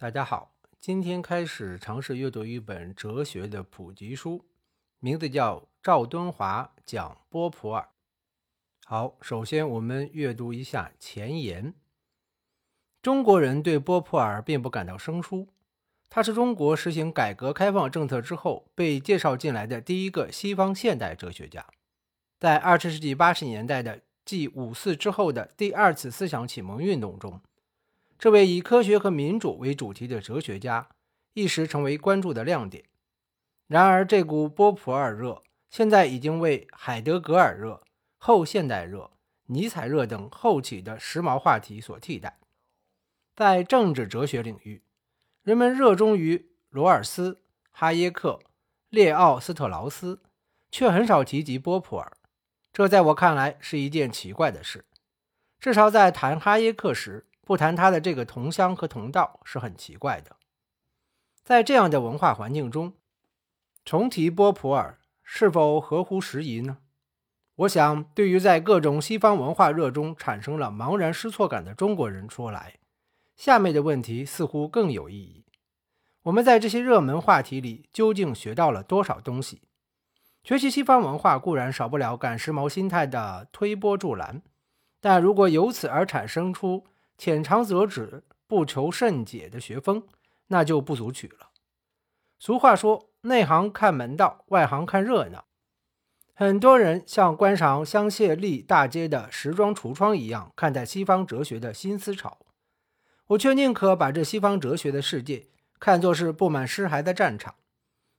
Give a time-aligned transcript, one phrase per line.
[0.00, 4.46] 大家好，今天开始尝试阅读一本哲学的普及书，
[4.98, 7.82] 名字叫《赵敦华讲波普尔》。
[8.86, 11.74] 好，首先我们阅读一下前言。
[13.02, 15.48] 中国人对波普尔并不感到生疏，
[16.08, 21.66] 他是中国实行改革开放政策之后被介绍进来的第一个西方现代哲学家。
[22.38, 27.38] 在二十世纪八十年代的继五四之后的第二次思想启蒙运动中。
[28.20, 30.90] 这位以科学和民主为主题的哲学家
[31.32, 32.84] 一时成为关注的亮点。
[33.66, 37.82] 然而，这股波普尔热现在已经为海德格尔热、
[38.18, 39.10] 后现代热、
[39.46, 42.38] 尼采热等后起的时髦话题所替代。
[43.34, 44.82] 在政治哲学领域，
[45.42, 48.38] 人们热衷于罗尔斯、哈耶克、
[48.90, 50.20] 列奥斯特劳斯，
[50.70, 52.12] 却很少提及波普尔。
[52.70, 54.84] 这在我看来是一件奇怪的事。
[55.58, 57.24] 至少在谈哈耶克时。
[57.50, 60.36] 不谈他的这个同乡和同道是很奇怪的。
[61.42, 62.92] 在这样的文化环境中，
[63.84, 66.78] 重提波普尔是否合乎时宜呢？
[67.56, 72.74] 我想，对于在各种西方文化热中产生了茫然失措感的中国人说来，
[73.34, 75.44] 下面的问题似乎更有意义：
[76.22, 79.62] 我们在这些热门话题里究竟学到了多少东西？
[80.44, 84.40] 学习西方文化固然少不了赶时髦心态的推波助澜，
[85.00, 86.86] 但如果由此而产生出……
[87.20, 90.04] 浅尝辄止、不求甚解的学风，
[90.46, 91.50] 那就不足取了。
[92.38, 95.44] 俗话说：“内行看门道，外行看热闹。”
[96.32, 102.38] 很多人像观赏香榭丽大街的时装橱窗一样看待西方哲学的新思潮，
[103.26, 105.48] 我却宁可把这西方哲学的世界
[105.78, 107.56] 看作是布满尸骸的战场。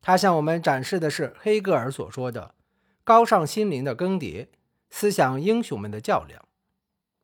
[0.00, 2.56] 它向我们展示的是黑格尔所说的
[3.04, 4.48] 高尚心灵的更迭、
[4.90, 6.47] 思想英雄们的较量。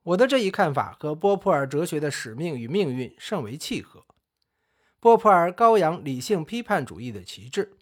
[0.05, 4.05] 我的这一看法和波普尔哲学的使命与命运甚为契合。
[5.01, 7.73] 波普尔高扬理性批判主义的旗帜，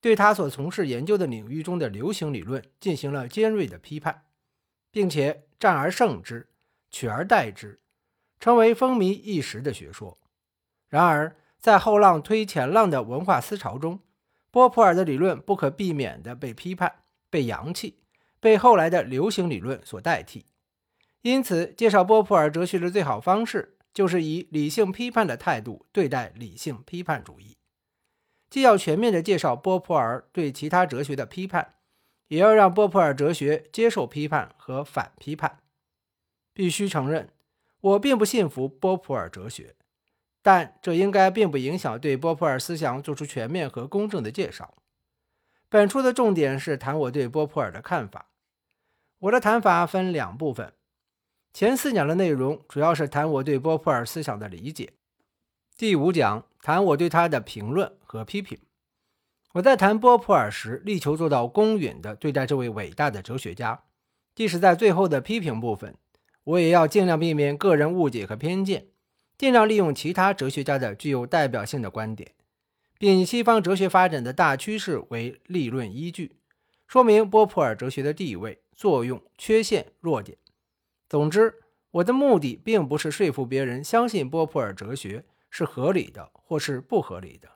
[0.00, 4.24] 对他所从事研究的领域中的流行理论进行了尖锐的批判，
[4.90, 6.48] 并且战而胜之，
[6.90, 7.78] 取而代之，
[8.40, 10.16] 成为风靡一时的学说。
[10.88, 14.00] 然而，在后浪推前浪的文化思潮中，
[14.50, 16.90] 波普尔的理论不可避免地被批判、
[17.28, 17.98] 被扬弃，
[18.40, 20.46] 被后来的流行理论所代替。
[21.26, 27.56] 因此，介绍波普尔哲学的最好方式，就是以理性批判的态度对待理性批判主义。
[28.48, 31.74] 既要全面地介绍波普尔对其他哲学的批判，
[32.28, 35.58] 也要让波普尔哲学接受批判和反批判。
[36.54, 37.32] 必须承认，
[37.80, 39.74] 我并不信服波普尔哲学，
[40.42, 44.76] 但这应该并不影响对波普尔思想做出全面和公正的介绍。
[45.68, 48.30] 本书的重点是谈我对波普尔的看法。
[49.18, 50.72] 我的谈法分两部分。
[51.58, 54.92] 前四讲的内容主要是谈我对波普尔思想的理解，
[55.78, 58.58] 第五讲谈我对他的评论和批评。
[59.54, 63.84] 我在谈波普尔时，力求做到公允地对待这位伟大的哲学家，
[64.34, 65.94] 即使在最后的批评部分，
[66.44, 68.88] 我也要尽量避免个人误解和偏见，
[69.38, 72.32] 尽量利用其他哲学家的具有代表性的观点，
[72.98, 76.36] 并以西方哲学发展的大趋势为立论依据，
[76.86, 80.36] 说明波普尔哲学的地位、作用、缺陷、弱点。
[81.08, 87.48] 总之，我的目的并不是说服别人相信波普尔哲学是合理的或是不合理的。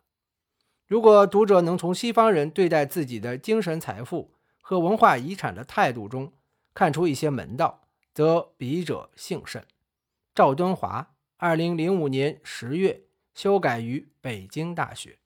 [0.86, 6.32] 如果读者能从西方人对待自己的精神财富和文化遗产的态度中
[6.74, 7.82] 看出一些门道，
[8.14, 9.64] 则笔者幸甚。
[10.34, 13.02] 赵敦华，二零零五年十月
[13.34, 15.18] 修改于北京大学。